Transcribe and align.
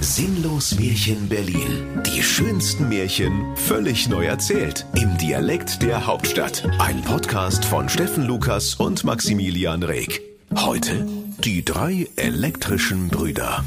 Sinnlos 0.00 0.78
Märchen 0.78 1.28
Berlin. 1.28 2.02
Die 2.06 2.22
schönsten 2.22 2.88
Märchen 2.88 3.56
völlig 3.56 4.08
neu 4.08 4.24
erzählt. 4.24 4.86
Im 4.94 5.16
Dialekt 5.18 5.82
der 5.82 6.06
Hauptstadt. 6.06 6.64
Ein 6.78 7.02
Podcast 7.02 7.64
von 7.64 7.88
Steffen 7.88 8.26
Lukas 8.26 8.74
und 8.74 9.04
Maximilian 9.04 9.82
Reg. 9.82 10.22
Heute 10.54 11.06
die 11.44 11.64
drei 11.64 12.08
elektrischen 12.16 13.08
Brüder. 13.08 13.64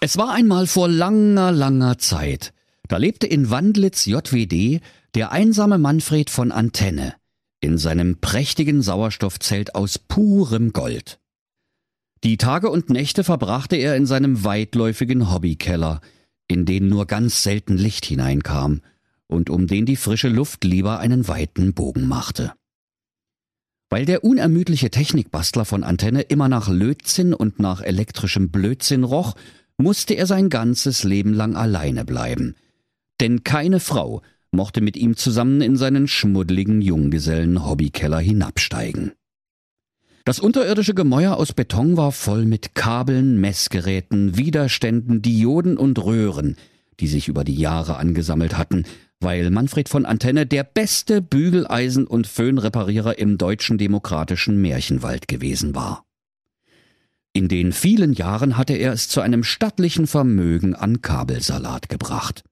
Es 0.00 0.16
war 0.16 0.32
einmal 0.32 0.66
vor 0.66 0.88
langer, 0.88 1.52
langer 1.52 1.98
Zeit. 1.98 2.52
Da 2.88 2.98
lebte 2.98 3.26
in 3.26 3.50
Wandlitz 3.50 4.06
JWD 4.06 4.80
der 5.14 5.32
einsame 5.32 5.78
Manfred 5.78 6.30
von 6.30 6.52
Antenne 6.52 7.14
in 7.60 7.78
seinem 7.78 8.18
prächtigen 8.20 8.82
Sauerstoffzelt 8.82 9.74
aus 9.74 9.98
purem 9.98 10.72
Gold. 10.72 11.18
Die 12.24 12.38
Tage 12.38 12.70
und 12.70 12.88
Nächte 12.88 13.22
verbrachte 13.22 13.76
er 13.76 13.96
in 13.96 14.06
seinem 14.06 14.44
weitläufigen 14.44 15.30
Hobbykeller, 15.30 16.00
in 16.48 16.64
den 16.64 16.88
nur 16.88 17.06
ganz 17.06 17.42
selten 17.42 17.76
Licht 17.76 18.06
hineinkam 18.06 18.80
und 19.26 19.50
um 19.50 19.66
den 19.66 19.84
die 19.84 19.96
frische 19.96 20.28
Luft 20.28 20.64
lieber 20.64 21.00
einen 21.00 21.28
weiten 21.28 21.74
Bogen 21.74 22.08
machte. 22.08 22.54
Weil 23.90 24.06
der 24.06 24.24
unermüdliche 24.24 24.90
Technikbastler 24.90 25.66
von 25.66 25.84
Antenne 25.84 26.22
immer 26.22 26.48
nach 26.48 26.68
Lötzinn 26.68 27.34
und 27.34 27.58
nach 27.58 27.82
elektrischem 27.82 28.48
Blödsinn 28.48 29.04
roch, 29.04 29.34
musste 29.76 30.14
er 30.14 30.26
sein 30.26 30.48
ganzes 30.48 31.04
Leben 31.04 31.34
lang 31.34 31.56
alleine 31.56 32.06
bleiben. 32.06 32.54
Denn 33.20 33.44
keine 33.44 33.80
Frau 33.80 34.22
mochte 34.50 34.80
mit 34.80 34.96
ihm 34.96 35.16
zusammen 35.16 35.60
in 35.60 35.76
seinen 35.76 36.08
schmuddligen 36.08 36.80
Junggesellen-Hobbykeller 36.80 38.20
hinabsteigen. 38.20 39.12
Das 40.24 40.38
unterirdische 40.38 40.94
Gemäuer 40.94 41.36
aus 41.36 41.52
Beton 41.52 41.98
war 41.98 42.10
voll 42.10 42.46
mit 42.46 42.74
Kabeln, 42.74 43.38
Messgeräten, 43.42 44.38
Widerständen, 44.38 45.20
Dioden 45.20 45.76
und 45.76 46.02
Röhren, 46.02 46.56
die 46.98 47.08
sich 47.08 47.28
über 47.28 47.44
die 47.44 47.56
Jahre 47.56 47.96
angesammelt 47.96 48.56
hatten, 48.56 48.84
weil 49.20 49.50
Manfred 49.50 49.90
von 49.90 50.06
Antenne 50.06 50.46
der 50.46 50.64
beste 50.64 51.20
Bügeleisen- 51.20 52.06
und 52.06 52.26
Föhnreparierer 52.26 53.18
im 53.18 53.36
deutschen 53.36 53.76
demokratischen 53.76 54.62
Märchenwald 54.62 55.28
gewesen 55.28 55.74
war. 55.74 56.06
In 57.34 57.48
den 57.48 57.72
vielen 57.72 58.14
Jahren 58.14 58.56
hatte 58.56 58.74
er 58.74 58.92
es 58.92 59.08
zu 59.08 59.20
einem 59.20 59.44
stattlichen 59.44 60.06
Vermögen 60.06 60.74
an 60.74 61.02
Kabelsalat 61.02 61.90
gebracht. 61.90 62.44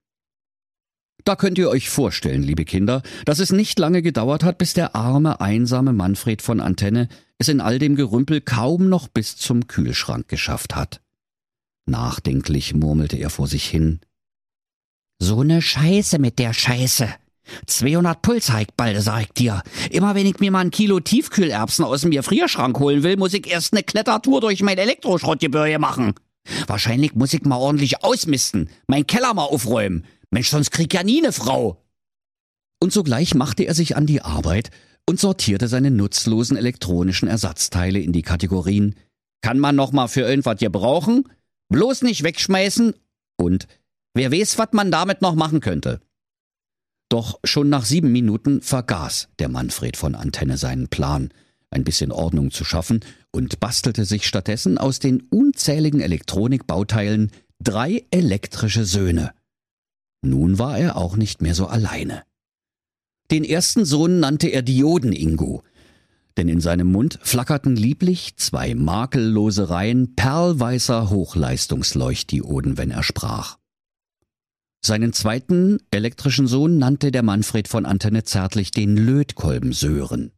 Da 1.23 1.35
könnt 1.35 1.57
ihr 1.57 1.69
euch 1.69 1.89
vorstellen, 1.89 2.43
liebe 2.43 2.65
Kinder, 2.65 3.01
dass 3.25 3.39
es 3.39 3.51
nicht 3.51 3.79
lange 3.79 4.01
gedauert 4.01 4.43
hat, 4.43 4.57
bis 4.57 4.73
der 4.73 4.95
arme, 4.95 5.39
einsame 5.39 5.93
Manfred 5.93 6.41
von 6.41 6.59
Antenne 6.59 7.07
es 7.37 7.47
in 7.47 7.61
all 7.61 7.79
dem 7.79 7.95
Gerümpel 7.95 8.41
kaum 8.41 8.89
noch 8.89 9.07
bis 9.07 9.37
zum 9.37 9.67
Kühlschrank 9.67 10.27
geschafft 10.27 10.75
hat. 10.75 11.01
Nachdenklich 11.85 12.73
murmelte 12.73 13.17
er 13.17 13.29
vor 13.29 13.47
sich 13.47 13.65
hin. 13.65 13.99
So 15.19 15.43
ne 15.43 15.61
Scheiße 15.61 16.19
mit 16.19 16.39
der 16.39 16.53
Scheiße. 16.53 17.09
200 17.65 18.21
Puls 18.21 18.51
bald, 18.77 19.01
sag 19.01 19.21
ich 19.21 19.33
dir. 19.33 19.61
Immer 19.89 20.15
wenn 20.15 20.25
ich 20.25 20.39
mir 20.39 20.51
mal 20.51 20.59
ein 20.59 20.71
Kilo 20.71 20.99
Tiefkühlerbsen 20.99 21.83
aus 21.83 22.01
dem 22.01 22.11
Gefrierschrank 22.11 22.79
holen 22.79 23.03
will, 23.03 23.17
muss 23.17 23.33
ich 23.33 23.47
erst 23.47 23.73
ne 23.73 23.83
Klettertour 23.83 24.41
durch 24.41 24.61
mein 24.61 24.77
Elektroschrottgebirge 24.77 25.79
machen. 25.79 26.13
Wahrscheinlich 26.67 27.15
muss 27.15 27.33
ich 27.33 27.43
mal 27.43 27.57
ordentlich 27.57 28.03
ausmisten, 28.03 28.69
mein 28.87 29.07
Keller 29.07 29.33
mal 29.33 29.43
aufräumen, 29.43 30.05
Mensch, 30.33 30.49
sonst 30.49 30.71
krieg 30.71 30.93
ja 30.93 31.03
nie 31.03 31.21
ne 31.21 31.31
Frau. 31.31 31.81
Und 32.81 32.91
sogleich 32.91 33.35
machte 33.35 33.63
er 33.63 33.73
sich 33.73 33.95
an 33.95 34.05
die 34.05 34.21
Arbeit 34.21 34.71
und 35.07 35.19
sortierte 35.19 35.67
seine 35.67 35.91
nutzlosen 35.91 36.57
elektronischen 36.57 37.27
Ersatzteile 37.27 37.99
in 37.99 38.11
die 38.11 38.23
Kategorien 38.23 38.95
kann 39.43 39.59
man 39.59 39.75
noch 39.75 39.91
mal 39.91 40.07
für 40.07 40.21
irgendwas 40.21 40.57
gebrauchen, 40.57 41.29
bloß 41.69 42.01
nicht 42.01 42.23
wegschmeißen 42.23 42.95
und 43.37 43.67
wer 44.15 44.31
weiß, 44.31 44.57
was 44.57 44.69
man 44.71 44.89
damit 44.89 45.21
noch 45.21 45.35
machen 45.35 45.59
könnte. 45.59 46.01
Doch 47.09 47.39
schon 47.43 47.69
nach 47.69 47.85
sieben 47.85 48.11
Minuten 48.11 48.61
vergaß 48.61 49.29
der 49.39 49.49
Manfred 49.49 49.97
von 49.97 50.15
Antenne 50.15 50.57
seinen 50.57 50.87
Plan, 50.87 51.29
ein 51.69 51.83
bisschen 51.83 52.11
Ordnung 52.11 52.51
zu 52.51 52.63
schaffen 52.63 53.01
und 53.31 53.59
bastelte 53.59 54.05
sich 54.05 54.25
stattdessen 54.25 54.77
aus 54.77 54.99
den 54.99 55.21
unzähligen 55.29 55.99
Elektronikbauteilen 55.99 57.31
drei 57.59 58.05
elektrische 58.11 58.85
Söhne. 58.85 59.33
Nun 60.23 60.57
war 60.57 60.77
er 60.77 60.97
auch 60.97 61.17
nicht 61.17 61.41
mehr 61.41 61.53
so 61.53 61.67
alleine. 61.67 62.23
Den 63.29 63.43
ersten 63.43 63.83
Sohn 63.83 64.19
nannte 64.19 64.47
er 64.47 64.61
Dioden-Ingo, 64.61 65.63
denn 66.37 66.47
in 66.47 66.61
seinem 66.61 66.91
Mund 66.91 67.19
flackerten 67.21 67.75
lieblich 67.75 68.37
zwei 68.37 68.73
makellose 68.73 69.69
Reihen 69.69 70.15
perlweißer 70.15 71.09
Hochleistungsleuchtdioden, 71.09 72.77
wenn 72.77 72.89
er 72.89 73.03
sprach. 73.03 73.57
Seinen 74.85 75.13
zweiten 75.13 75.79
elektrischen 75.91 76.47
Sohn 76.47 76.77
nannte 76.77 77.11
der 77.11 77.23
Manfred 77.23 77.67
von 77.67 77.85
Antenne 77.85 78.23
zärtlich 78.23 78.71
den 78.71 78.97
Lötkolben 78.97 79.73
Sören. 79.73 80.31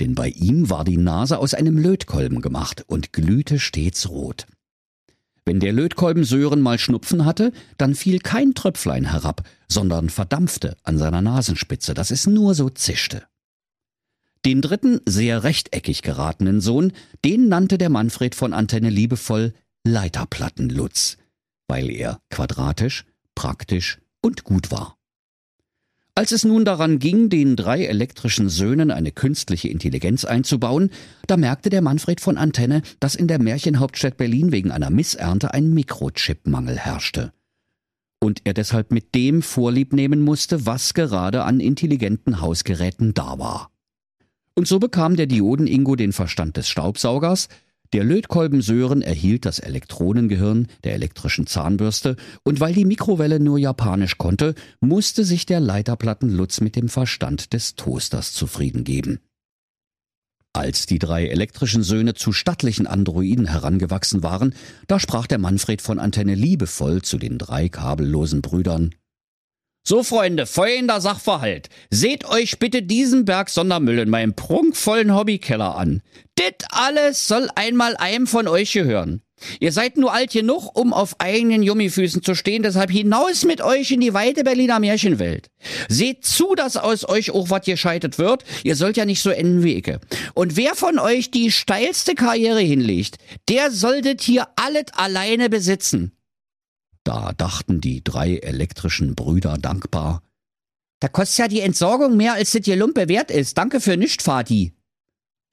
Denn 0.00 0.14
bei 0.14 0.28
ihm 0.28 0.70
war 0.70 0.84
die 0.84 0.98
Nase 0.98 1.38
aus 1.38 1.54
einem 1.54 1.76
Lötkolben 1.76 2.40
gemacht 2.40 2.84
und 2.86 3.12
glühte 3.12 3.58
stets 3.58 4.08
rot. 4.08 4.46
Wenn 5.48 5.60
der 5.60 5.72
Lötkolben 5.72 6.24
Sören 6.24 6.60
mal 6.60 6.78
Schnupfen 6.78 7.24
hatte, 7.24 7.52
dann 7.78 7.94
fiel 7.94 8.18
kein 8.18 8.52
Tröpflein 8.52 9.06
herab, 9.12 9.48
sondern 9.66 10.10
verdampfte 10.10 10.76
an 10.82 10.98
seiner 10.98 11.22
Nasenspitze, 11.22 11.94
dass 11.94 12.10
es 12.10 12.26
nur 12.26 12.54
so 12.54 12.68
zischte. 12.68 13.22
Den 14.44 14.60
dritten, 14.60 15.00
sehr 15.06 15.44
rechteckig 15.44 16.02
geratenen 16.02 16.60
Sohn, 16.60 16.92
den 17.24 17.48
nannte 17.48 17.78
der 17.78 17.88
Manfred 17.88 18.34
von 18.34 18.52
Antenne 18.52 18.90
liebevoll 18.90 19.54
Leiterplattenlutz, 19.84 21.16
weil 21.66 21.88
er 21.88 22.20
quadratisch, 22.28 23.06
praktisch 23.34 24.00
und 24.20 24.44
gut 24.44 24.70
war. 24.70 24.97
Als 26.18 26.32
es 26.32 26.44
nun 26.44 26.64
daran 26.64 26.98
ging, 26.98 27.28
den 27.28 27.54
drei 27.54 27.84
elektrischen 27.84 28.48
Söhnen 28.48 28.90
eine 28.90 29.12
künstliche 29.12 29.68
Intelligenz 29.68 30.24
einzubauen, 30.24 30.90
da 31.28 31.36
merkte 31.36 31.70
der 31.70 31.80
Manfred 31.80 32.20
von 32.20 32.36
Antenne, 32.36 32.82
dass 32.98 33.14
in 33.14 33.28
der 33.28 33.40
Märchenhauptstadt 33.40 34.16
Berlin 34.16 34.50
wegen 34.50 34.72
einer 34.72 34.90
Missernte 34.90 35.54
ein 35.54 35.72
Mikrochipmangel 35.72 36.76
herrschte. 36.76 37.32
Und 38.18 38.40
er 38.42 38.52
deshalb 38.52 38.90
mit 38.90 39.14
dem 39.14 39.42
Vorlieb 39.42 39.92
nehmen 39.92 40.20
musste, 40.20 40.66
was 40.66 40.92
gerade 40.92 41.44
an 41.44 41.60
intelligenten 41.60 42.40
Hausgeräten 42.40 43.14
da 43.14 43.38
war. 43.38 43.70
Und 44.56 44.66
so 44.66 44.80
bekam 44.80 45.14
der 45.14 45.26
Dioden-Ingo 45.26 45.94
den 45.94 46.12
Verstand 46.12 46.56
des 46.56 46.68
Staubsaugers, 46.68 47.46
der 47.92 48.04
Lötkolben 48.04 48.60
Sören 48.60 49.02
erhielt 49.02 49.46
das 49.46 49.58
Elektronengehirn 49.58 50.68
der 50.84 50.94
elektrischen 50.94 51.46
Zahnbürste 51.46 52.16
und 52.42 52.60
weil 52.60 52.74
die 52.74 52.84
Mikrowelle 52.84 53.40
nur 53.40 53.58
Japanisch 53.58 54.18
konnte, 54.18 54.54
musste 54.80 55.24
sich 55.24 55.46
der 55.46 55.60
Leiterplatten 55.60 56.30
Lutz 56.30 56.60
mit 56.60 56.76
dem 56.76 56.88
Verstand 56.88 57.52
des 57.52 57.74
Toasters 57.76 58.32
zufrieden 58.32 58.84
geben. 58.84 59.20
Als 60.52 60.86
die 60.86 60.98
drei 60.98 61.26
elektrischen 61.26 61.82
Söhne 61.82 62.14
zu 62.14 62.32
stattlichen 62.32 62.86
Androiden 62.86 63.46
herangewachsen 63.46 64.22
waren, 64.22 64.54
da 64.86 64.98
sprach 64.98 65.26
der 65.26 65.38
Manfred 65.38 65.80
von 65.82 65.98
Antenne 65.98 66.34
liebevoll 66.34 67.02
zu 67.02 67.18
den 67.18 67.38
drei 67.38 67.68
kabellosen 67.68 68.42
Brüdern. 68.42 68.94
So, 69.84 70.02
Freunde, 70.02 70.44
folgender 70.44 71.00
Sachverhalt. 71.00 71.70
Seht 71.90 72.26
euch 72.26 72.58
bitte 72.58 72.82
diesen 72.82 73.24
Berg 73.24 73.48
Sondermüll 73.48 74.00
in 74.00 74.10
meinem 74.10 74.34
prunkvollen 74.34 75.14
Hobbykeller 75.14 75.76
an. 75.76 76.02
Dit 76.38 76.64
alles 76.70 77.26
soll 77.26 77.48
einmal 77.54 77.96
einem 77.96 78.26
von 78.26 78.48
euch 78.48 78.72
gehören. 78.72 79.22
Ihr 79.60 79.72
seid 79.72 79.96
nur 79.96 80.12
alt 80.12 80.32
genug, 80.32 80.76
um 80.76 80.92
auf 80.92 81.20
eigenen 81.20 81.62
Jummifüßen 81.62 82.22
zu 82.22 82.34
stehen, 82.34 82.62
deshalb 82.62 82.90
hinaus 82.90 83.44
mit 83.44 83.60
euch 83.60 83.90
in 83.90 84.00
die 84.00 84.14
weite 84.14 84.44
Berliner 84.44 84.80
Märchenwelt. 84.80 85.48
Seht 85.88 86.24
zu, 86.24 86.54
dass 86.54 86.76
aus 86.76 87.08
euch 87.08 87.30
auch 87.30 87.50
was 87.50 87.64
gescheitert 87.64 88.18
wird. 88.18 88.44
Ihr 88.64 88.76
sollt 88.76 88.96
ja 88.96 89.04
nicht 89.04 89.22
so 89.22 89.30
enden 89.30 89.62
wie 89.62 89.74
ich. 89.74 89.90
Und 90.34 90.56
wer 90.56 90.74
von 90.74 90.98
euch 90.98 91.30
die 91.30 91.50
steilste 91.50 92.14
Karriere 92.14 92.60
hinlegt, 92.60 93.16
der 93.48 93.70
solltet 93.70 94.22
hier 94.22 94.48
alles 94.56 94.86
alleine 94.94 95.48
besitzen. 95.48 96.12
Da 97.08 97.32
dachten 97.32 97.80
die 97.80 98.04
drei 98.04 98.36
elektrischen 98.36 99.14
Brüder 99.14 99.56
dankbar. 99.56 100.22
Da 101.00 101.08
kostet 101.08 101.38
ja 101.38 101.48
die 101.48 101.60
Entsorgung 101.62 102.18
mehr, 102.18 102.34
als 102.34 102.50
das 102.50 102.66
hier 102.66 102.76
Lumpe 102.76 103.08
wert 103.08 103.30
ist. 103.30 103.56
Danke 103.56 103.80
für 103.80 103.96
nischt, 103.96 104.20
Vati. 104.20 104.74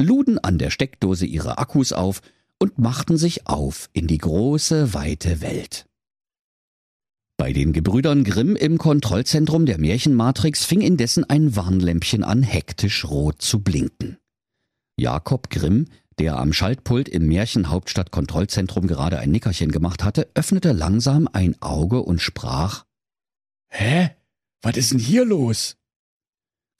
Luden 0.01 0.37
an 0.37 0.57
der 0.57 0.69
Steckdose 0.69 1.25
ihre 1.25 1.57
Akkus 1.57 1.93
auf 1.93 2.19
und 2.59 2.77
machten 2.77 3.15
sich 3.15 3.47
auf 3.47 3.89
in 3.93 4.05
die 4.07 4.17
große, 4.17 4.93
weite 4.93 5.39
Welt. 5.39 5.85
Bei 7.37 7.53
den 7.53 7.71
Gebrüdern 7.71 8.25
Grimm 8.25 8.57
im 8.57 8.77
Kontrollzentrum 8.77 9.65
der 9.65 9.77
Märchenmatrix 9.77 10.65
fing 10.65 10.81
indessen 10.81 11.23
ein 11.23 11.55
Warnlämpchen 11.55 12.25
an, 12.25 12.43
hektisch 12.43 13.05
rot 13.05 13.41
zu 13.41 13.61
blinken. 13.61 14.17
Jakob 14.97 15.49
Grimm 15.49 15.87
der 16.19 16.37
am 16.37 16.53
Schaltpult 16.53 17.09
im 17.09 17.27
Märchenhauptstadt-Kontrollzentrum 17.27 18.87
gerade 18.87 19.19
ein 19.19 19.31
Nickerchen 19.31 19.71
gemacht 19.71 20.03
hatte, 20.03 20.29
öffnete 20.33 20.71
langsam 20.71 21.27
ein 21.31 21.61
Auge 21.61 22.01
und 22.01 22.21
sprach 22.21 22.85
Hä? 23.67 24.11
Was 24.61 24.77
ist 24.77 24.91
denn 24.91 24.99
hier 24.99 25.25
los? 25.25 25.77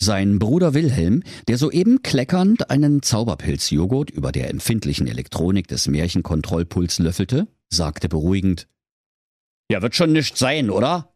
Sein 0.01 0.39
Bruder 0.39 0.73
Wilhelm, 0.73 1.23
der 1.47 1.57
soeben 1.57 2.03
kleckernd 2.03 2.69
einen 2.69 3.01
Zauberpilzjoghurt 3.01 4.09
über 4.09 4.31
der 4.31 4.49
empfindlichen 4.49 5.07
Elektronik 5.07 5.67
des 5.67 5.87
Märchenkontrollpuls 5.87 6.99
löffelte, 6.99 7.47
sagte 7.69 8.09
beruhigend 8.09 8.67
Ja, 9.71 9.81
wird 9.81 9.95
schon 9.95 10.11
nichts 10.11 10.39
sein, 10.39 10.69
oder? 10.69 11.15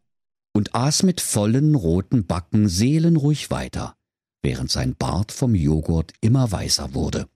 und 0.53 0.75
aß 0.75 1.03
mit 1.03 1.21
vollen 1.21 1.75
roten 1.75 2.25
Backen 2.25 2.67
seelenruhig 2.67 3.51
weiter, 3.51 3.95
während 4.41 4.71
sein 4.71 4.95
Bart 4.95 5.31
vom 5.31 5.55
Joghurt 5.55 6.11
immer 6.21 6.51
weißer 6.51 6.93
wurde. 6.93 7.29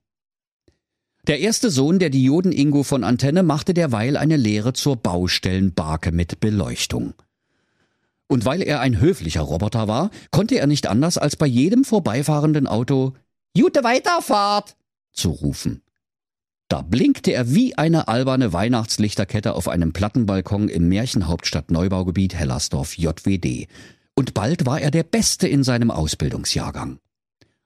Der 1.26 1.40
erste 1.40 1.70
Sohn 1.70 2.00
der 2.00 2.10
Dioden-Ingo 2.10 2.84
von 2.84 3.06
Antenne 3.06 3.44
machte 3.44 3.74
derweil 3.74 4.18
eine 4.18 4.36
Lehre 4.36 4.74
zur 4.74 4.98
Baustellenbarke 4.98 6.12
mit 6.12 6.42
Beleuchtung. 6.42 7.14
Und 8.28 8.44
weil 8.44 8.62
er 8.62 8.82
ein 8.82 9.00
höflicher 9.00 9.42
Roboter 9.42 9.88
war, 9.88 10.10
konnte 10.32 10.56
er 10.56 10.68
nicht 10.68 10.88
anders 10.88 11.18
als 11.18 11.38
bei 11.38 11.46
jedem 11.46 11.86
vorbeifahrenden 11.86 12.68
Auto 12.68 13.14
Jute 13.56 13.86
Weiterfahrt 13.86 14.76
zu 15.14 15.30
rufen. 15.30 15.82
Da 16.68 16.82
blinkte 16.82 17.32
er 17.32 17.54
wie 17.54 17.78
eine 17.78 18.08
alberne 18.08 18.52
Weihnachtslichterkette 18.52 19.54
auf 19.54 19.70
einem 19.70 19.94
Plattenbalkon 19.94 20.68
im 20.68 20.90
Märchenhauptstadt 20.90 21.72
Neubaugebiet 21.72 22.34
Hellersdorf 22.34 22.98
JWD. 22.98 23.68
Und 24.16 24.34
bald 24.34 24.66
war 24.66 24.82
er 24.82 24.92
der 24.92 25.04
Beste 25.04 25.48
in 25.48 25.64
seinem 25.64 25.92
Ausbildungsjahrgang. 25.92 27.00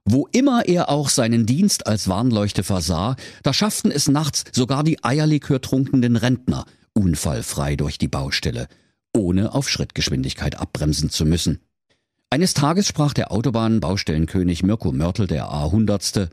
Wo 0.10 0.26
immer 0.32 0.66
er 0.66 0.88
auch 0.88 1.10
seinen 1.10 1.46
Dienst 1.46 1.86
als 1.86 2.08
Warnleuchte 2.08 2.64
versah, 2.64 3.18
da 3.44 3.52
schafften 3.52 3.92
es 3.92 4.08
nachts 4.08 4.46
sogar 4.54 4.86
die 4.86 5.04
Eierlikör 5.04 5.60
trunkenden 5.60 6.16
Rentner 6.16 6.64
unfallfrei 6.94 7.76
durch 7.76 7.98
die 7.98 8.08
Baustelle, 8.08 8.70
ohne 9.14 9.54
auf 9.54 9.68
Schrittgeschwindigkeit 9.68 10.58
abbremsen 10.58 11.10
zu 11.10 11.26
müssen. 11.26 11.60
Eines 12.30 12.54
Tages 12.54 12.88
sprach 12.88 13.14
der 13.14 13.34
Autobahnbaustellenkönig 13.34 14.64
Mirko 14.64 14.94
Mörtel 14.94 15.28
der 15.28 15.52
A-Hundertste 15.52 16.30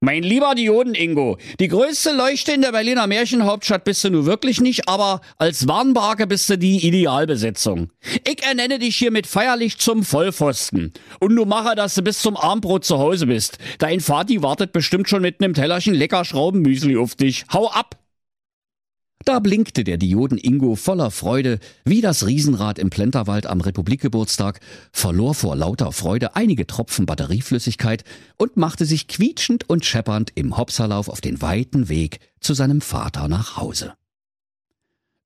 mein 0.00 0.22
lieber 0.22 0.54
Dioden-Ingo, 0.54 1.38
die 1.58 1.66
größte 1.66 2.12
Leuchte 2.12 2.52
in 2.52 2.62
der 2.62 2.70
Berliner 2.70 3.08
Märchenhauptstadt 3.08 3.82
bist 3.82 4.04
du 4.04 4.10
nun 4.10 4.26
wirklich 4.26 4.60
nicht, 4.60 4.88
aber 4.88 5.20
als 5.38 5.66
Warnbarke 5.66 6.28
bist 6.28 6.48
du 6.50 6.56
die 6.56 6.86
Idealbesetzung. 6.86 7.90
Ich 8.24 8.44
ernenne 8.44 8.78
dich 8.78 8.96
hiermit 8.96 9.26
feierlich 9.26 9.78
zum 9.78 10.04
Vollpfosten. 10.04 10.92
Und 11.18 11.34
du 11.34 11.44
mache, 11.46 11.74
dass 11.74 11.96
du 11.96 12.02
bis 12.02 12.20
zum 12.20 12.36
Abendbrot 12.36 12.84
zu 12.84 12.98
Hause 12.98 13.26
bist. 13.26 13.58
Dein 13.78 14.00
Vati 14.00 14.40
wartet 14.40 14.72
bestimmt 14.72 15.08
schon 15.08 15.22
mit 15.22 15.40
nem 15.40 15.52
Tellerchen 15.52 15.94
lecker 15.94 16.24
Schraubenmüsli 16.24 16.96
auf 16.96 17.16
dich. 17.16 17.44
Hau 17.52 17.68
ab! 17.68 17.96
Da 19.28 19.40
blinkte 19.40 19.84
der 19.84 19.98
Dioden-Ingo 19.98 20.74
voller 20.74 21.10
Freude, 21.10 21.58
wie 21.84 22.00
das 22.00 22.24
Riesenrad 22.24 22.78
im 22.78 22.88
Plenterwald 22.88 23.46
am 23.46 23.60
Republikgeburtstag, 23.60 24.58
verlor 24.90 25.34
vor 25.34 25.54
lauter 25.54 25.92
Freude 25.92 26.34
einige 26.34 26.66
Tropfen 26.66 27.04
Batterieflüssigkeit 27.04 28.04
und 28.38 28.56
machte 28.56 28.86
sich 28.86 29.06
quietschend 29.06 29.68
und 29.68 29.84
scheppernd 29.84 30.32
im 30.34 30.56
Hopserlauf 30.56 31.10
auf 31.10 31.20
den 31.20 31.42
weiten 31.42 31.90
Weg 31.90 32.20
zu 32.40 32.54
seinem 32.54 32.80
Vater 32.80 33.28
nach 33.28 33.58
Hause. 33.58 33.92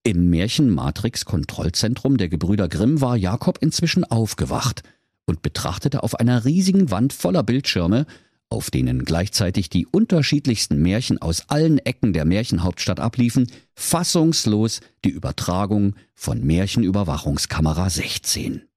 Im 0.02 0.30
Märchen-Matrix-Kontrollzentrum 0.30 2.16
der 2.16 2.28
Gebrüder 2.28 2.66
Grimm 2.68 3.00
war 3.00 3.16
Jakob 3.16 3.58
inzwischen 3.60 4.02
aufgewacht 4.02 4.82
und 5.26 5.42
betrachtete 5.42 6.02
auf 6.02 6.18
einer 6.18 6.44
riesigen 6.44 6.90
Wand 6.90 7.12
voller 7.12 7.44
Bildschirme 7.44 8.06
auf 8.52 8.70
denen 8.70 9.04
gleichzeitig 9.04 9.70
die 9.70 9.86
unterschiedlichsten 9.86 10.80
Märchen 10.80 11.16
aus 11.20 11.48
allen 11.48 11.78
Ecken 11.78 12.12
der 12.12 12.26
Märchenhauptstadt 12.26 13.00
abliefen, 13.00 13.50
fassungslos 13.74 14.80
die 15.04 15.08
Übertragung 15.08 15.96
von 16.14 16.44
Märchenüberwachungskamera 16.44 17.88
16. 17.88 18.68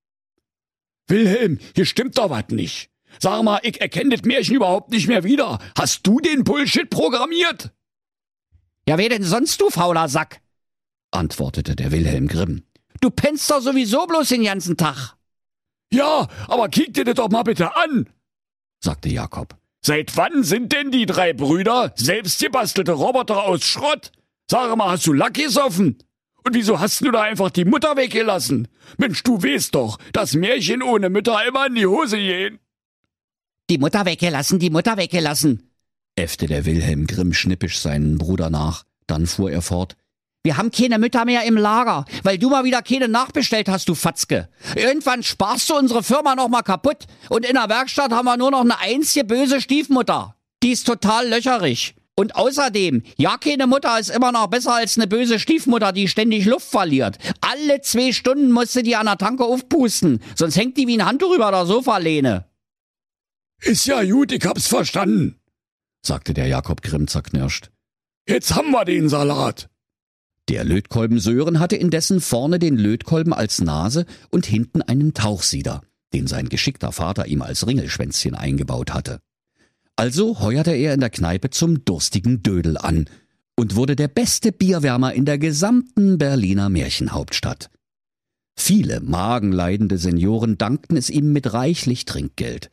Wilhelm, 1.07 1.59
hier 1.75 1.85
stimmt 1.85 2.17
doch 2.17 2.29
was 2.29 2.45
nicht. 2.49 2.89
Sag 3.19 3.43
mal, 3.43 3.59
ich 3.63 3.81
erkenne 3.81 4.15
das 4.15 4.25
Märchen 4.25 4.55
überhaupt 4.55 4.91
nicht 4.91 5.07
mehr 5.07 5.23
wieder. 5.23 5.59
Hast 5.77 6.07
du 6.07 6.19
den 6.19 6.43
Bullshit 6.43 6.89
programmiert? 6.89 7.71
Ja, 8.87 8.97
wer 8.97 9.09
denn 9.09 9.23
sonst, 9.23 9.59
du 9.59 9.69
fauler 9.69 10.07
Sack? 10.07 10.41
antwortete 11.11 11.75
der 11.75 11.91
Wilhelm 11.91 12.27
Grimm. 12.27 12.63
Du 13.01 13.09
pennst 13.09 13.51
doch 13.51 13.61
sowieso 13.61 14.07
bloß 14.07 14.29
den 14.29 14.43
ganzen 14.43 14.77
Tag. 14.77 15.15
Ja, 15.91 16.27
aber 16.47 16.69
kick 16.69 16.93
dir 16.93 17.03
das 17.03 17.15
doch 17.15 17.29
mal 17.29 17.43
bitte 17.43 17.75
an, 17.75 18.09
sagte 18.79 19.09
Jakob. 19.09 19.55
Seit 19.85 20.17
wann 20.17 20.43
sind 20.43 20.73
denn 20.73 20.89
die 20.89 21.05
drei 21.05 21.33
Brüder 21.33 21.93
selbstgebastelte 21.95 22.93
Roboter 22.93 23.43
aus 23.43 23.63
Schrott? 23.63 24.11
Sag 24.49 24.75
mal, 24.75 24.89
hast 24.89 25.05
du 25.05 25.13
Lack 25.13 25.35
gesoffen? 25.35 25.99
Und 26.43 26.55
wieso 26.55 26.79
hast 26.79 27.01
du 27.01 27.11
da 27.11 27.21
einfach 27.21 27.51
die 27.51 27.65
Mutter 27.65 27.95
weggelassen? 27.95 28.67
Mensch, 28.97 29.21
du 29.21 29.43
weißt 29.43 29.75
doch, 29.75 29.99
dass 30.11 30.33
Märchen 30.33 30.81
ohne 30.81 31.11
Mütter 31.11 31.37
immer 31.47 31.67
in 31.67 31.75
die 31.75 31.85
Hose 31.85 32.17
gehen. 32.17 32.57
Die 33.69 33.77
Mutter 33.77 34.07
weggelassen, 34.07 34.57
die 34.57 34.71
Mutter 34.71 34.97
weggelassen, 34.97 35.69
äffte 36.15 36.47
der 36.47 36.65
Wilhelm 36.65 37.05
Grimm 37.05 37.33
schnippisch 37.33 37.77
seinen 37.77 38.17
Bruder 38.17 38.49
nach. 38.49 38.85
Dann 39.05 39.27
fuhr 39.27 39.51
er 39.51 39.61
fort. 39.61 39.95
Wir 40.45 40.57
haben 40.57 40.69
keine 40.69 40.99
Mütter 40.99 41.25
mehr 41.25 41.43
im 41.45 41.57
Lager, 41.57 42.05
weil 42.21 42.37
du 42.37 42.51
mal 42.51 42.63
wieder 42.65 42.83
keine 42.83 43.07
nachbestellt 43.07 43.67
hast, 43.67 43.89
du 43.89 43.95
Fatzke. 43.95 44.47
Irgendwann 44.75 45.23
sparst 45.23 45.71
du 45.71 45.75
unsere 45.75 46.03
Firma 46.03 46.35
noch 46.35 46.49
mal 46.49 46.61
kaputt 46.61 47.07
und 47.29 47.47
in 47.47 47.55
der 47.55 47.67
Werkstatt 47.67 48.11
haben 48.11 48.25
wir 48.25 48.37
nur 48.37 48.51
noch 48.51 48.61
eine 48.61 48.79
einzige 48.79 49.25
böse 49.25 49.59
Stiefmutter. 49.59 50.35
Die 50.61 50.69
ist 50.69 50.85
total 50.85 51.29
löcherig. 51.29 51.95
Und 52.15 52.35
außerdem, 52.35 53.01
ja, 53.17 53.37
keine 53.37 53.65
Mutter 53.65 53.99
ist 53.99 54.11
immer 54.11 54.31
noch 54.31 54.45
besser 54.45 54.75
als 54.75 54.99
eine 54.99 55.07
böse 55.07 55.39
Stiefmutter, 55.39 55.91
die 55.91 56.07
ständig 56.07 56.45
Luft 56.45 56.69
verliert. 56.69 57.17
Alle 57.41 57.81
zwei 57.81 58.11
Stunden 58.11 58.51
musst 58.51 58.75
du 58.75 58.83
die 58.83 58.95
an 58.95 59.07
der 59.07 59.17
Tanke 59.17 59.45
aufpusten, 59.45 60.21
sonst 60.35 60.57
hängt 60.57 60.77
die 60.77 60.85
wie 60.85 60.99
ein 60.99 61.07
Handtuch 61.07 61.33
über 61.33 61.49
der 61.49 61.65
Sofalehne. 61.65 62.45
Ist 63.61 63.87
ja 63.87 64.03
gut, 64.03 64.31
ich 64.31 64.45
hab's 64.45 64.67
verstanden, 64.67 65.39
sagte 66.05 66.35
der 66.35 66.45
Jakob 66.45 66.83
Grimm 66.83 67.07
zerknirscht. 67.07 67.71
Jetzt 68.27 68.53
haben 68.53 68.69
wir 68.69 68.85
den 68.85 69.09
Salat. 69.09 69.69
Der 70.47 70.63
Lötkolben 70.63 71.19
Sören 71.19 71.59
hatte 71.59 71.75
indessen 71.75 72.21
vorne 72.21 72.59
den 72.59 72.77
Lötkolben 72.77 73.33
als 73.33 73.61
Nase 73.61 74.05
und 74.29 74.45
hinten 74.45 74.83
einen 74.83 75.13
Tauchsieder, 75.15 75.81
den 76.13 76.27
sein 76.27 76.49
geschickter 76.49 76.91
Vater 76.91 77.25
ihm 77.25 77.41
als 77.41 77.65
Ringelschwänzchen 77.65 78.35
eingebaut 78.35 78.93
hatte. 78.93 79.19
Also 79.95 80.39
heuerte 80.39 80.71
er 80.71 80.93
in 80.93 80.99
der 80.99 81.09
Kneipe 81.09 81.49
zum 81.49 81.83
durstigen 81.83 82.43
Dödel 82.43 82.77
an 82.77 83.05
und 83.55 83.75
wurde 83.75 83.95
der 83.95 84.07
beste 84.07 84.51
Bierwärmer 84.51 85.13
in 85.13 85.25
der 85.25 85.37
gesamten 85.37 86.17
Berliner 86.17 86.69
Märchenhauptstadt. 86.69 87.69
Viele 88.57 89.01
magenleidende 89.01 89.97
Senioren 89.97 90.57
dankten 90.57 90.95
es 90.95 91.09
ihm 91.09 91.33
mit 91.33 91.53
reichlich 91.53 92.05
Trinkgeld. 92.05 92.69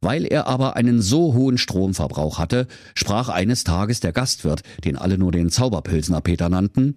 Weil 0.00 0.26
er 0.26 0.46
aber 0.46 0.76
einen 0.76 1.00
so 1.00 1.32
hohen 1.32 1.56
Stromverbrauch 1.56 2.38
hatte, 2.38 2.66
sprach 2.94 3.30
eines 3.30 3.64
Tages 3.64 4.00
der 4.00 4.12
Gastwirt, 4.12 4.62
den 4.84 4.96
alle 4.96 5.16
nur 5.16 5.32
den 5.32 5.50
Zauberpilsner 5.50 6.20
Peter 6.20 6.50
nannten, 6.50 6.96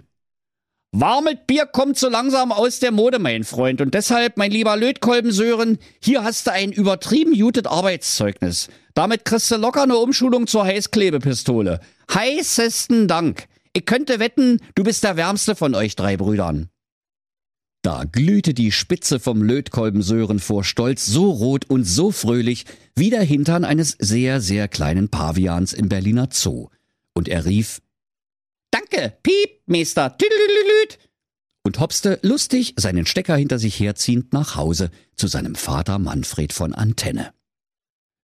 Warmes 0.94 1.36
Bier 1.46 1.66
kommt 1.66 1.98
so 1.98 2.10
langsam 2.10 2.52
aus 2.52 2.80
der 2.80 2.92
Mode, 2.92 3.20
mein 3.20 3.44
Freund. 3.44 3.82
Und 3.82 3.94
deshalb, 3.94 4.38
mein 4.38 4.52
lieber 4.52 4.78
Lötkolben 4.78 5.32
Sören, 5.32 5.78
hier 6.02 6.24
hast 6.24 6.48
du 6.48 6.52
ein 6.52 6.72
übertrieben 6.72 7.34
jutet 7.34 7.68
Arbeitszeugnis. 7.68 8.70
Damit 8.94 9.26
kriegst 9.26 9.52
du 9.52 9.58
locker 9.58 9.84
eine 9.84 9.98
Umschulung 9.98 10.48
zur 10.48 10.64
Heißklebepistole. 10.64 11.82
Heißesten 12.12 13.08
Dank. 13.08 13.48
Ich 13.74 13.86
könnte 13.86 14.20
wetten, 14.20 14.60
du 14.76 14.84
bist 14.84 15.04
der 15.04 15.18
wärmste 15.18 15.56
von 15.56 15.76
euch 15.76 15.96
drei 15.96 16.18
Brüdern. 16.18 16.70
Da 17.84 18.06
glühte 18.06 18.54
die 18.54 18.72
Spitze 18.72 19.20
vom 19.20 19.44
Lötkolben 19.44 20.02
Sören 20.02 20.40
vor 20.40 20.64
Stolz 20.64 21.06
so 21.06 21.30
rot 21.30 21.66
und 21.70 21.84
so 21.84 22.12
fröhlich 22.12 22.66
wie 22.96 23.10
der 23.10 23.22
Hintern 23.22 23.64
eines 23.64 23.96
sehr, 24.00 24.42
sehr 24.42 24.68
kleinen 24.68 25.10
Pavians 25.10 25.74
im 25.74 25.90
Berliner 25.90 26.30
Zoo. 26.32 26.70
Und 27.14 27.28
er 27.28 27.46
rief, 27.46 27.82
Danke, 28.72 29.18
Piep, 29.24 29.62
Meister, 29.66 30.18
Tüdelülülüt. 30.18 31.00
Und 31.64 31.80
hopste 31.80 32.20
lustig 32.22 32.74
seinen 32.78 33.06
Stecker 33.06 33.36
hinter 33.36 33.60
sich 33.60 33.80
herziehend 33.80 34.34
nach 34.34 34.56
Hause 34.56 34.90
zu 35.16 35.28
seinem 35.28 35.56
Vater 35.56 36.00
Manfred 36.00 36.54
von 36.54 36.74
Antenne. 36.74 37.34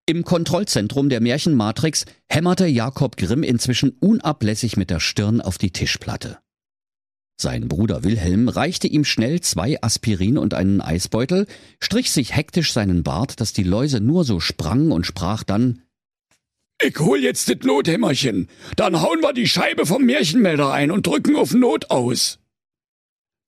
Im 0.05 0.23
Kontrollzentrum 0.25 1.07
der 1.07 1.21
Märchenmatrix 1.21 2.05
hämmerte 2.27 2.67
Jakob 2.67 3.15
Grimm 3.15 3.43
inzwischen 3.43 3.91
unablässig 3.99 4.75
mit 4.75 4.89
der 4.89 4.99
Stirn 4.99 5.39
auf 5.39 5.57
die 5.57 5.71
Tischplatte. 5.71 6.39
Sein 7.39 7.67
Bruder 7.67 8.03
Wilhelm 8.03 8.49
reichte 8.49 8.87
ihm 8.87 9.05
schnell 9.05 9.41
zwei 9.41 9.81
Aspirin 9.81 10.37
und 10.37 10.53
einen 10.53 10.81
Eisbeutel, 10.81 11.47
strich 11.79 12.11
sich 12.11 12.35
hektisch 12.35 12.73
seinen 12.73 13.03
Bart, 13.03 13.39
dass 13.39 13.53
die 13.53 13.63
Läuse 13.63 14.01
nur 14.01 14.23
so 14.23 14.39
sprangen 14.39 14.91
und 14.91 15.05
sprach 15.05 15.43
dann 15.43 15.82
ich 16.81 16.97
hol 16.99 17.19
jetzt 17.19 17.49
das 17.49 17.57
Nothämmerchen. 17.63 18.47
Dann 18.75 19.01
hauen 19.01 19.21
wir 19.21 19.33
die 19.33 19.47
Scheibe 19.47 19.85
vom 19.85 20.03
Märchenmelder 20.05 20.71
ein 20.71 20.91
und 20.91 21.07
drücken 21.07 21.35
auf 21.35 21.53
Not 21.53 21.89
aus. 21.91 22.39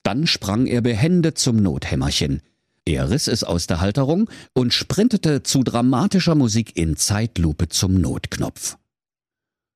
Dann 0.04 0.28
sprang 0.28 0.68
er 0.68 0.82
behende 0.82 1.34
zum 1.34 1.58
Nothämmerchen. 1.58 2.42
Er 2.86 3.10
riss 3.10 3.28
es 3.28 3.44
aus 3.44 3.66
der 3.66 3.82
Halterung 3.82 4.30
und 4.54 4.74
sprintete 4.74 5.42
zu 5.42 5.64
dramatischer 5.64 6.36
Musik 6.36 6.78
in 6.78 6.96
Zeitlupe 6.96 7.68
zum 7.68 8.00
Notknopf. 8.00 8.78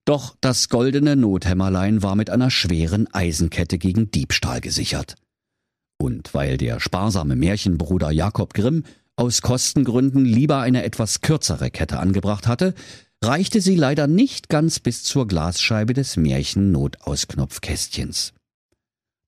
Doch 0.05 0.35
das 0.41 0.69
goldene 0.69 1.15
Nothämmerlein 1.15 2.03
war 2.03 2.15
mit 2.15 2.29
einer 2.29 2.51
schweren 2.51 3.11
Eisenkette 3.13 3.77
gegen 3.77 4.11
Diebstahl 4.11 4.61
gesichert. 4.61 5.15
Und 5.97 6.33
weil 6.33 6.57
der 6.57 6.79
sparsame 6.79 7.35
Märchenbruder 7.35 8.11
Jakob 8.11 8.53
Grimm 8.53 8.83
aus 9.15 9.41
Kostengründen 9.41 10.23
lieber 10.23 10.61
eine 10.61 10.83
etwas 10.83 11.21
kürzere 11.21 11.71
Kette 11.71 11.99
angebracht 11.99 12.47
hatte, 12.47 12.73
reichte 13.23 13.61
sie 13.61 13.75
leider 13.75 14.07
nicht 14.07 14.49
ganz 14.49 14.79
bis 14.79 15.03
zur 15.03 15.27
Glasscheibe 15.27 15.93
des 15.93 16.17
Märchen-Notausknopfkästchens. 16.17 18.33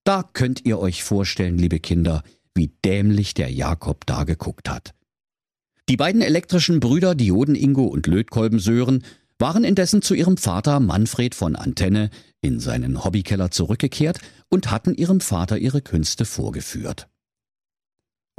Da 0.03 0.23
könnt 0.23 0.65
ihr 0.65 0.79
euch 0.79 1.03
vorstellen, 1.03 1.57
liebe 1.57 1.79
Kinder, 1.79 2.23
wie 2.55 2.71
dämlich 2.83 3.33
der 3.33 3.51
Jakob 3.51 4.05
da 4.05 4.23
geguckt 4.23 4.69
hat. 4.69 4.93
Die 5.89 5.97
beiden 5.97 6.21
elektrischen 6.21 6.79
Brüder 6.79 7.15
Dioden 7.15 7.55
Ingo 7.55 7.85
und 7.85 8.07
Lötkolben 8.07 8.59
Sören 8.59 9.03
waren 9.37 9.63
indessen 9.63 10.01
zu 10.01 10.13
ihrem 10.13 10.37
Vater 10.37 10.79
Manfred 10.79 11.35
von 11.35 11.55
Antenne 11.55 12.09
in 12.41 12.59
seinen 12.59 13.03
Hobbykeller 13.03 13.51
zurückgekehrt 13.51 14.19
und 14.49 14.71
hatten 14.71 14.95
ihrem 14.95 15.19
Vater 15.19 15.57
ihre 15.57 15.81
Künste 15.81 16.25
vorgeführt. 16.25 17.07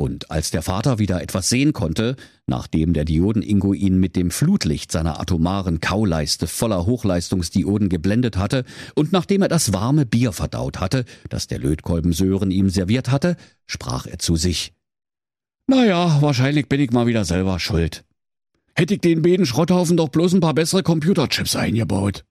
Und 0.02 0.32
als 0.32 0.50
der 0.50 0.62
Vater 0.62 0.98
wieder 0.98 1.22
etwas 1.22 1.48
sehen 1.48 1.72
konnte, 1.72 2.16
nachdem 2.48 2.92
der 2.92 3.04
Dioden-Ingo 3.04 3.72
ihn 3.72 4.00
mit 4.00 4.16
dem 4.16 4.32
Flutlicht 4.32 4.90
seiner 4.90 5.20
atomaren 5.20 5.78
Kauleiste 5.78 6.48
voller 6.48 6.86
Hochleistungsdioden 6.86 7.88
geblendet 7.88 8.36
hatte 8.36 8.64
und 8.96 9.12
nachdem 9.12 9.42
er 9.42 9.48
das 9.48 9.72
warme 9.72 10.04
Bier 10.04 10.32
verdaut 10.32 10.80
hatte, 10.80 11.04
das 11.28 11.46
der 11.46 11.60
Lötkolben 11.60 12.12
Sören 12.12 12.50
ihm 12.50 12.68
serviert 12.68 13.12
hatte, 13.12 13.36
sprach 13.64 14.06
er 14.06 14.18
zu 14.18 14.34
sich. 14.34 14.72
Naja, 15.68 16.20
wahrscheinlich 16.20 16.68
bin 16.68 16.80
ich 16.80 16.90
mal 16.90 17.06
wieder 17.06 17.24
selber 17.24 17.60
schuld. 17.60 18.04
Hätte 18.74 18.94
ich 18.94 19.00
den 19.02 19.22
beiden 19.22 19.46
Schrotthaufen 19.46 19.96
doch 19.96 20.08
bloß 20.08 20.34
ein 20.34 20.40
paar 20.40 20.54
bessere 20.54 20.82
Computerchips 20.82 21.54
eingebaut. 21.54 22.24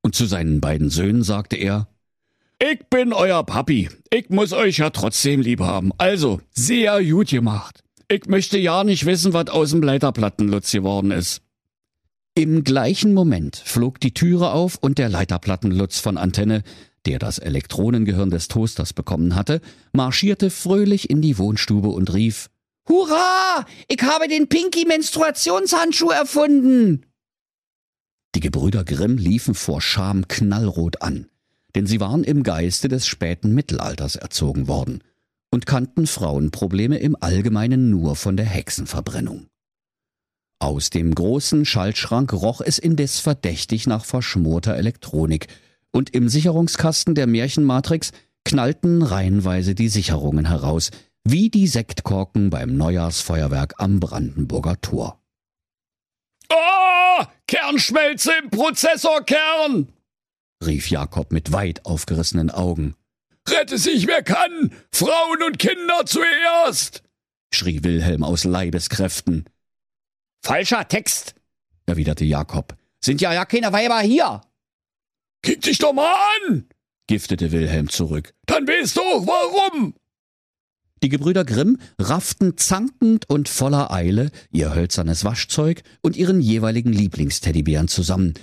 Und 0.00 0.14
zu 0.14 0.26
seinen 0.26 0.60
beiden 0.60 0.90
Söhnen 0.90 1.24
sagte 1.24 1.56
er, 1.56 1.88
ich 2.58 2.80
bin 2.90 3.12
euer 3.12 3.44
Papi. 3.44 3.88
Ich 4.10 4.30
muss 4.30 4.52
euch 4.52 4.78
ja 4.78 4.90
trotzdem 4.90 5.40
lieb 5.40 5.60
haben. 5.60 5.92
Also, 5.98 6.40
sehr 6.50 7.02
gut 7.04 7.28
gemacht. 7.28 7.82
Ich 8.08 8.26
möchte 8.26 8.58
ja 8.58 8.84
nicht 8.84 9.06
wissen, 9.06 9.32
was 9.32 9.48
aus 9.48 9.70
dem 9.70 9.82
Leiterplattenlutz 9.82 10.72
geworden 10.72 11.10
ist. 11.10 11.42
Im 12.34 12.64
gleichen 12.64 13.14
Moment 13.14 13.56
flog 13.56 14.00
die 14.00 14.14
Türe 14.14 14.52
auf 14.52 14.76
und 14.80 14.98
der 14.98 15.08
Leiterplattenlutz 15.08 15.98
von 15.98 16.16
Antenne, 16.16 16.62
der 17.04 17.18
das 17.18 17.38
Elektronengehirn 17.38 18.30
des 18.30 18.48
Toasters 18.48 18.92
bekommen 18.92 19.34
hatte, 19.34 19.60
marschierte 19.92 20.50
fröhlich 20.50 21.10
in 21.10 21.20
die 21.20 21.38
Wohnstube 21.38 21.88
und 21.88 22.12
rief 22.12 22.48
Hurra! 22.88 23.66
Ich 23.88 24.02
habe 24.02 24.28
den 24.28 24.48
Pinky-Menstruationshandschuh 24.48 26.10
erfunden! 26.10 27.04
Die 28.34 28.40
Gebrüder 28.40 28.84
Grimm 28.84 29.18
liefen 29.18 29.54
vor 29.54 29.80
Scham 29.80 30.26
knallrot 30.28 31.02
an 31.02 31.28
denn 31.74 31.86
sie 31.86 32.00
waren 32.00 32.24
im 32.24 32.42
Geiste 32.42 32.88
des 32.88 33.06
späten 33.06 33.54
Mittelalters 33.54 34.16
erzogen 34.16 34.68
worden 34.68 35.02
und 35.50 35.66
kannten 35.66 36.06
Frauenprobleme 36.06 36.98
im 36.98 37.16
Allgemeinen 37.20 37.90
nur 37.90 38.16
von 38.16 38.36
der 38.36 38.46
Hexenverbrennung. 38.46 39.48
Aus 40.60 40.90
dem 40.90 41.14
großen 41.14 41.64
Schaltschrank 41.64 42.32
roch 42.32 42.60
es 42.60 42.78
indes 42.78 43.20
verdächtig 43.20 43.86
nach 43.86 44.04
verschmorter 44.04 44.74
Elektronik, 44.74 45.46
und 45.90 46.14
im 46.14 46.28
Sicherungskasten 46.28 47.14
der 47.14 47.26
Märchenmatrix 47.26 48.12
knallten 48.44 49.02
reihenweise 49.02 49.74
die 49.74 49.88
Sicherungen 49.88 50.46
heraus, 50.46 50.90
wie 51.24 51.50
die 51.50 51.66
Sektkorken 51.66 52.50
beim 52.50 52.76
Neujahrsfeuerwerk 52.76 53.74
am 53.78 53.98
Brandenburger 54.00 54.80
Tor. 54.80 55.20
Oh, 56.50 57.24
Kernschmelze 57.46 58.32
im 58.42 58.50
Prozessorkern! 58.50 59.92
Rief 60.64 60.90
Jakob 60.90 61.32
mit 61.32 61.52
weit 61.52 61.84
aufgerissenen 61.86 62.50
Augen. 62.50 62.94
Rette 63.48 63.78
sich, 63.78 64.06
wer 64.06 64.22
kann! 64.22 64.72
Frauen 64.92 65.42
und 65.46 65.58
Kinder 65.58 66.04
zuerst! 66.04 67.02
schrie 67.52 67.82
Wilhelm 67.82 68.22
aus 68.22 68.44
Leibeskräften. 68.44 69.46
Falscher 70.42 70.86
Text, 70.86 71.34
erwiderte 71.86 72.24
Jakob. 72.24 72.76
Sind 73.00 73.20
ja 73.20 73.32
ja 73.32 73.44
keine 73.44 73.72
Weiber 73.72 74.00
hier. 74.00 74.42
Kick 75.42 75.62
dich 75.62 75.78
doch 75.78 75.92
mal 75.92 76.14
an! 76.46 76.68
giftete 77.06 77.52
Wilhelm 77.52 77.88
zurück. 77.88 78.34
Dann 78.46 78.66
weißt 78.66 78.96
du 78.96 79.00
auch 79.00 79.26
warum! 79.26 79.94
Die 81.02 81.08
Gebrüder 81.08 81.44
Grimm 81.44 81.78
rafften 81.98 82.56
zankend 82.56 83.30
und 83.30 83.48
voller 83.48 83.92
Eile 83.92 84.30
ihr 84.50 84.74
hölzernes 84.74 85.24
Waschzeug 85.24 85.82
und 86.02 86.16
ihren 86.16 86.40
jeweiligen 86.40 86.92
Lieblingsteddybären 86.92 87.88
zusammen 87.88 88.34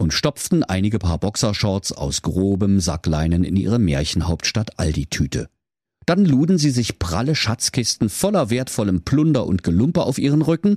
und 0.00 0.14
stopften 0.14 0.64
einige 0.64 0.98
Paar 0.98 1.18
Boxershorts 1.18 1.92
aus 1.92 2.22
grobem 2.22 2.80
Sackleinen 2.80 3.44
in 3.44 3.54
ihre 3.56 3.78
Märchenhauptstadt 3.78 4.78
Aldi-Tüte. 4.78 5.48
Dann 6.06 6.24
luden 6.24 6.56
sie 6.56 6.70
sich 6.70 6.98
pralle 6.98 7.34
Schatzkisten 7.34 8.08
voller 8.08 8.48
wertvollem 8.48 9.02
Plunder 9.02 9.46
und 9.46 9.62
Gelumpe 9.62 10.02
auf 10.02 10.18
ihren 10.18 10.40
Rücken, 10.40 10.76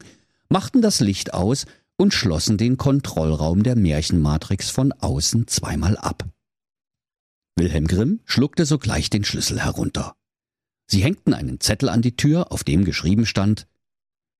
machten 0.49 0.81
das 0.81 0.99
Licht 0.99 1.33
aus 1.33 1.65
und 1.95 2.13
schlossen 2.13 2.57
den 2.57 2.75
Kontrollraum 2.75 3.63
der 3.63 3.77
Märchenmatrix 3.77 4.69
von 4.69 4.91
außen 4.91 5.47
zweimal 5.47 5.95
ab. 5.97 6.27
Wilhelm 7.55 7.87
Grimm 7.87 8.19
schluckte 8.25 8.65
sogleich 8.65 9.09
den 9.09 9.23
Schlüssel 9.23 9.63
herunter. 9.63 10.15
Sie 10.87 11.01
hängten 11.01 11.33
einen 11.33 11.61
Zettel 11.61 11.87
an 11.87 12.01
die 12.01 12.17
Tür, 12.17 12.51
auf 12.51 12.65
dem 12.65 12.83
geschrieben 12.83 13.25
stand 13.25 13.67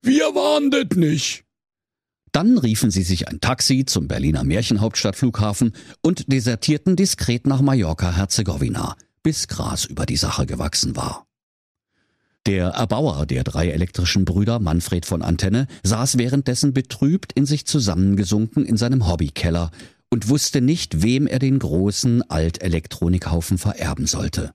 Wir 0.02 0.36
waren 0.36 0.72
das 0.72 0.98
nicht. 0.98 1.43
Dann 2.34 2.58
riefen 2.58 2.90
sie 2.90 3.04
sich 3.04 3.28
ein 3.28 3.40
Taxi 3.42 3.86
zum 3.86 4.08
Berliner 4.08 4.44
Märchenhauptstadtflughafen 4.44 5.74
und 6.02 6.32
desertierten 6.32 6.96
diskret 6.96 7.46
nach 7.46 7.62
Mallorca-Herzegowina, 7.62 8.96
bis 9.22 9.48
Gras 9.48 9.86
über 9.86 10.08
die 10.08 10.18
Sache 10.18 10.48
gewachsen 10.48 10.96
war. 10.96 11.28
Der 12.48 12.70
Erbauer 12.70 13.28
der 13.28 13.44
drei 13.44 13.70
elektrischen 13.70 14.26
Brüder, 14.26 14.60
Manfred 14.60 15.06
von 15.06 15.22
Antenne, 15.22 15.68
saß 15.84 16.18
währenddessen 16.18 16.74
betrübt 16.74 17.32
in 17.34 17.46
sich 17.46 17.66
zusammengesunken 17.68 18.66
in 18.66 18.78
seinem 18.78 19.08
Hobbykeller 19.08 19.70
und 20.10 20.28
wusste 20.28 20.60
nicht, 20.60 21.04
wem 21.04 21.28
er 21.28 21.40
den 21.40 21.60
großen 21.60 22.30
Altelektronikhaufen 22.30 23.60
vererben 23.60 24.08
sollte, 24.08 24.54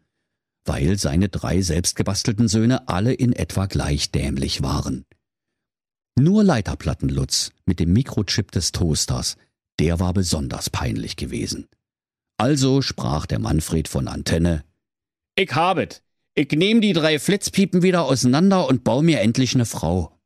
weil 0.65 0.99
seine 0.99 1.29
drei 1.29 1.63
selbstgebastelten 1.63 2.49
Söhne 2.49 2.89
alle 2.89 3.13
in 3.13 3.33
etwa 3.33 3.67
gleich 3.67 4.11
dämlich 4.11 4.63
waren. 4.63 5.05
Nur 6.19 6.43
Leiterplattenlutz 6.43 7.53
mit 7.65 7.79
dem 7.79 7.93
Mikrochip 7.93 8.51
des 8.51 8.73
Toasters, 8.73 9.37
der 9.79 10.01
war 10.01 10.13
besonders 10.13 10.69
peinlich 10.69 11.15
gewesen. 11.15 11.69
Also 12.39 12.83
sprach 12.83 13.27
der 13.27 13.39
Manfred 13.39 13.87
von 13.87 14.09
Antenne. 14.09 14.65
Ich 15.37 15.55
habet. 15.55 16.03
Ich 16.35 16.51
nehm 16.51 16.81
die 16.81 16.93
drei 16.93 17.21
Flitzpiepen 17.21 17.83
wieder 17.83 18.05
auseinander 18.05 18.67
und 18.67 18.83
baue 18.83 19.05
mir 19.05 19.21
endlich 19.21 19.55
ne 19.55 19.65
Frau. 19.65 20.19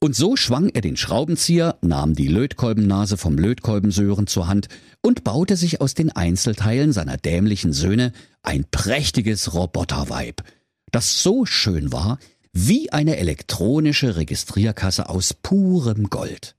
Und 0.00 0.14
so 0.14 0.36
schwang 0.36 0.68
er 0.68 0.80
den 0.80 0.96
Schraubenzieher, 0.96 1.76
nahm 1.80 2.14
die 2.14 2.28
Lötkolbennase 2.28 3.16
vom 3.16 3.36
Lötkolbensöhren 3.36 4.28
zur 4.28 4.46
Hand 4.46 4.68
und 5.02 5.24
baute 5.24 5.56
sich 5.56 5.80
aus 5.80 5.94
den 5.94 6.12
Einzelteilen 6.12 6.92
seiner 6.92 7.16
dämlichen 7.16 7.72
Söhne 7.72 8.12
ein 8.42 8.64
prächtiges 8.70 9.54
Roboterweib, 9.54 10.44
das 10.92 11.20
so 11.20 11.46
schön 11.46 11.90
war, 11.90 12.20
wie 12.66 12.90
eine 12.90 13.18
elektronische 13.18 14.16
Registrierkasse 14.16 15.08
aus 15.08 15.32
purem 15.32 16.10
Gold. 16.10 16.56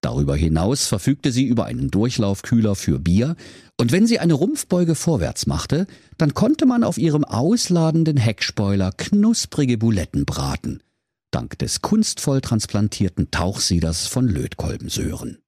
Darüber 0.00 0.34
hinaus 0.34 0.86
verfügte 0.86 1.30
sie 1.30 1.44
über 1.44 1.66
einen 1.66 1.90
Durchlaufkühler 1.90 2.74
für 2.74 2.98
Bier, 2.98 3.36
und 3.78 3.92
wenn 3.92 4.06
sie 4.06 4.20
eine 4.20 4.32
Rumpfbeuge 4.32 4.94
vorwärts 4.94 5.46
machte, 5.46 5.86
dann 6.16 6.32
konnte 6.32 6.64
man 6.64 6.82
auf 6.82 6.96
ihrem 6.96 7.24
ausladenden 7.24 8.16
Heckspoiler 8.16 8.90
knusprige 8.96 9.76
Buletten 9.76 10.24
braten, 10.24 10.82
dank 11.30 11.58
des 11.58 11.82
kunstvoll 11.82 12.40
transplantierten 12.40 13.30
Tauchsieders 13.30 14.06
von 14.06 14.26
Lötkolbensöhren. 14.28 15.38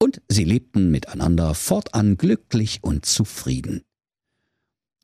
Und 0.00 0.22
sie 0.28 0.44
lebten 0.44 0.90
miteinander 0.90 1.54
fortan 1.54 2.16
glücklich 2.16 2.78
und 2.82 3.04
zufrieden. 3.04 3.82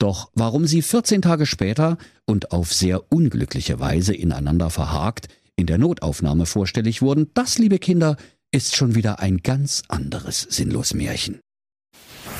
Doch 0.02 0.32
warum 0.34 0.66
sie 0.66 0.82
14 0.82 1.22
Tage 1.22 1.46
später 1.46 1.96
und 2.26 2.50
auf 2.50 2.74
sehr 2.74 3.12
unglückliche 3.12 3.78
Weise 3.78 4.12
ineinander 4.12 4.68
verhakt 4.68 5.28
in 5.54 5.66
der 5.66 5.78
Notaufnahme 5.78 6.44
vorstellig 6.44 7.02
wurden, 7.02 7.30
das, 7.34 7.58
liebe 7.58 7.78
Kinder, 7.78 8.16
ist 8.50 8.74
schon 8.74 8.96
wieder 8.96 9.20
ein 9.20 9.44
ganz 9.44 9.84
anderes 9.86 10.40
Sinnlosmärchen. 10.40 11.38